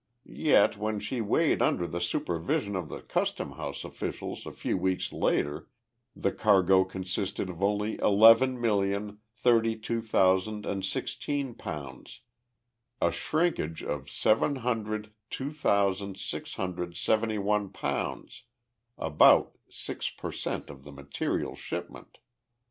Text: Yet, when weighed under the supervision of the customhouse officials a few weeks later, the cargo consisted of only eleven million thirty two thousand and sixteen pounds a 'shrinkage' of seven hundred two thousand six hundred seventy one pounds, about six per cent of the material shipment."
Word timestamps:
Yet, 0.25 0.77
when 0.77 0.99
weighed 1.27 1.61
under 1.61 1.85
the 1.85 2.01
supervision 2.01 2.75
of 2.75 2.89
the 2.89 3.03
customhouse 3.03 3.85
officials 3.85 4.47
a 4.47 4.51
few 4.51 4.75
weeks 4.75 5.13
later, 5.13 5.69
the 6.15 6.31
cargo 6.31 6.83
consisted 6.83 7.51
of 7.51 7.61
only 7.61 7.99
eleven 7.99 8.59
million 8.59 9.19
thirty 9.35 9.75
two 9.77 10.01
thousand 10.01 10.65
and 10.65 10.83
sixteen 10.83 11.53
pounds 11.53 12.21
a 12.99 13.11
'shrinkage' 13.11 13.83
of 13.83 14.09
seven 14.09 14.55
hundred 14.55 15.13
two 15.29 15.51
thousand 15.53 16.17
six 16.17 16.55
hundred 16.55 16.95
seventy 16.97 17.37
one 17.37 17.69
pounds, 17.69 18.45
about 18.97 19.55
six 19.69 20.09
per 20.09 20.31
cent 20.31 20.71
of 20.71 20.83
the 20.83 20.91
material 20.91 21.55
shipment." 21.55 22.17